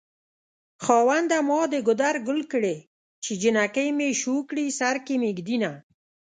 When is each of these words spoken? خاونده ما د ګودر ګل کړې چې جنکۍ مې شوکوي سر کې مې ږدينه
خاونده 0.83 1.37
ما 1.49 1.61
د 1.73 1.75
ګودر 1.87 2.15
ګل 2.27 2.41
کړې 2.51 2.77
چې 3.23 3.31
جنکۍ 3.41 3.89
مې 3.97 4.09
شوکوي 4.21 4.67
سر 4.79 4.95
کې 5.05 5.15
مې 5.21 5.29
ږدينه 5.37 5.71